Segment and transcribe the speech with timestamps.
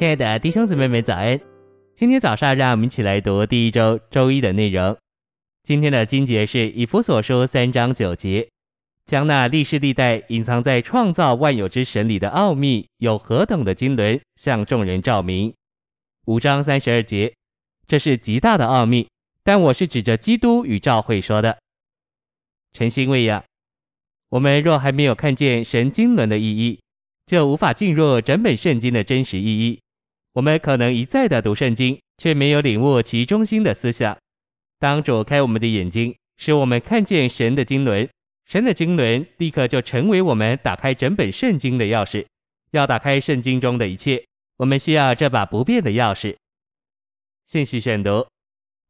[0.00, 1.38] 亲爱的弟兄姊妹们，早安！
[1.94, 4.96] 今天早上，让我们一起来读第一周周一的内容。
[5.62, 8.48] 今天的经节是以弗所书三章九节，
[9.04, 15.52] 将那历世历代隐藏在创造万有之神里的奥秘，有何等的经纶，向众人照明。
[16.24, 17.34] 五章三十二节，
[17.86, 19.06] 这是极大的奥秘，
[19.44, 21.58] 但我是指着基督与教会说的。
[22.72, 23.44] 诚心喂养，
[24.30, 26.80] 我们若还没有看见神经纶的意义，
[27.26, 29.78] 就无法进入整本圣经的真实意义。
[30.34, 34.16] 我们可能一再的读圣经，却没有领悟其中心的思想。
[34.78, 38.08] 当主开我们的眼睛，使我们看见神的经纶，
[38.46, 42.24] 神的经纶立刻就成为我们打开整本圣经的钥匙。
[42.70, 44.24] 要打开圣经中的一切，
[44.58, 46.36] 我们需要这把不变的钥匙。
[47.48, 48.24] 信息选读，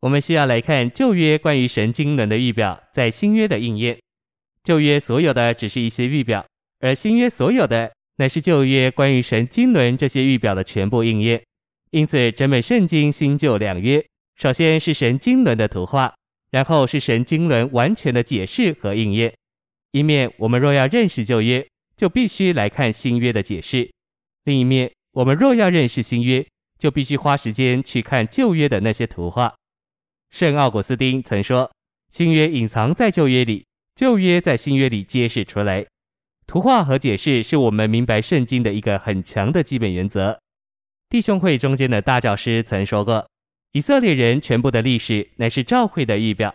[0.00, 3.98] 我们需要来看旧约关于神经纶的预表，在新约的应验。
[4.62, 6.44] 旧约所有的只是一些预表，
[6.80, 7.90] 而新约所有的。
[8.20, 11.42] 乃是旧约关于神经纶这些预表的全部应验，
[11.90, 14.04] 因此整本圣经新旧两约，
[14.36, 16.12] 首先是神经纶的图画，
[16.50, 19.32] 然后是神经纶完全的解释和应验。
[19.92, 23.88] 一面我们若要认识旧约，就必须来看新约的解释；
[24.44, 26.46] 另一面我们若要认识新约，
[26.78, 29.54] 就必须花时间去看旧约的那些图画。
[30.28, 31.72] 圣奥古斯丁曾说
[32.12, 33.64] ：“新约隐藏在旧约里，
[33.96, 35.86] 旧约在新约里揭示出来。”
[36.50, 40.36] 图画和解释是我们明白圣经的一个很强的基本原则。
[41.08, 43.24] 弟兄会中间的大教师曾说过，
[43.70, 46.52] 以色列人全部的历史乃是教会的预表。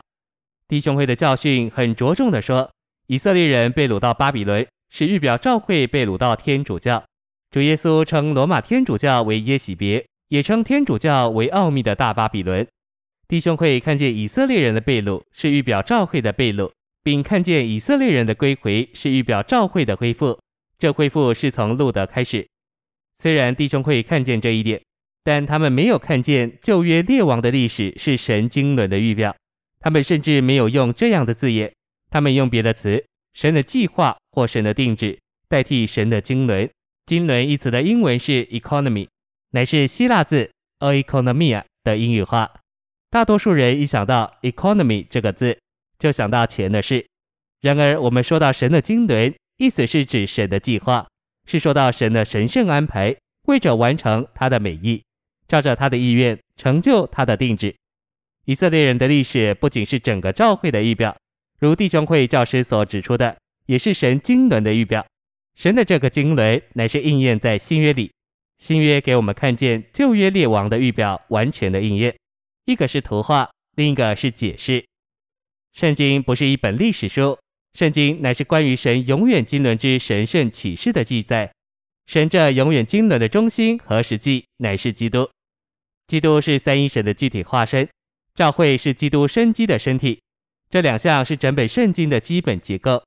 [0.67, 2.69] 弟兄会的教训很着重地说，
[3.07, 7.01] 以色列人被掳到巴比伦是预表教会被掳到天主教。
[7.49, 12.67] 主耶稣称罗马天主教为耶洗别，也称天主教为奥秘的大巴比伦。
[13.29, 16.69] 弟兄会看见以色列人的被掳是预表教会的被掳。
[17.05, 20.39] 并看见以色列人的归回是预表教会的恢复，
[20.79, 22.47] 这恢复是从路德开始。
[23.19, 24.81] 虽然弟兄会看见这一点，
[25.23, 29.35] 但他们没有看见旧约列王的历史是神经纶的预表。
[29.79, 31.71] 他们甚至没有用这样的字眼，
[32.09, 33.05] 他们用别的词
[33.37, 36.67] “神的计划”或“神的定旨”代替“神的经纶”。
[37.05, 39.07] 经纶一词的英文是 economy，
[39.51, 40.49] 乃是希腊字
[40.79, 42.51] oikonomia 的英语化。
[43.11, 45.59] 大多数人一想到 economy 这个字，
[45.97, 47.05] 就想到钱的事。
[47.61, 51.07] 然而，我们说到神的经纶，意思是指神的计划，
[51.47, 53.15] 是说到神的神圣安排，
[53.47, 55.03] 为着完成他的美意，
[55.47, 57.75] 照着他的意愿成就他的定旨。
[58.45, 61.15] 以色列人的历史不仅是整个教会的预表，
[61.59, 63.35] 如弟兄会教师所指出的，
[63.65, 65.03] 也是神经纶的预表。
[65.55, 68.11] 神的这个经纶乃是应验在新约里，
[68.59, 72.15] 新约给我们看见旧约列王的预表完全的应验。
[72.65, 74.85] 一个是图画，另一个是解释。
[75.75, 77.37] 圣经不是一本历史书，
[77.73, 81.51] 圣经乃是关于神永远经纶之神圣启示的记载。
[82.07, 85.29] 神这永远经纶的中心和实际乃是基督，
[86.07, 87.89] 基督是三一神的具体化身，
[88.33, 90.21] 教会是基督生机的身体。
[90.69, 93.03] 这两项是整本圣经的基本结构，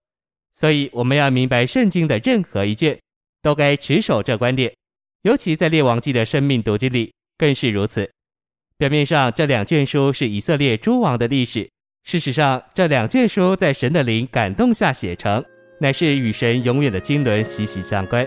[0.52, 3.00] 所以我们要明白圣经的任何一卷，
[3.40, 4.70] 都该持守这观点，
[5.22, 8.10] 尤其在列王记的生命读经里更是如此。
[8.76, 11.66] 表面上这两卷书是以色列诸王的历史。
[12.08, 15.44] 事实上，这两卷书在神的灵感动下写成，
[15.78, 18.26] 乃是与神永远的经纶息息相关。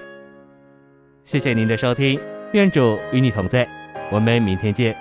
[1.23, 2.19] 谢谢您的收听，
[2.53, 3.67] 愿主与你同在，
[4.11, 4.95] 我们明天见。